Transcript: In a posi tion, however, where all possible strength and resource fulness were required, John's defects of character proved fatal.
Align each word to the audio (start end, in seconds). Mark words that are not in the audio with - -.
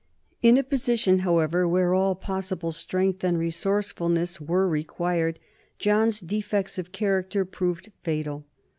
In 0.41 0.57
a 0.57 0.63
posi 0.63 0.97
tion, 0.97 1.19
however, 1.19 1.67
where 1.67 1.93
all 1.93 2.15
possible 2.15 2.71
strength 2.71 3.23
and 3.23 3.37
resource 3.37 3.91
fulness 3.91 4.41
were 4.41 4.67
required, 4.67 5.37
John's 5.77 6.19
defects 6.21 6.79
of 6.79 6.91
character 6.91 7.45
proved 7.45 7.91
fatal. 8.01 8.47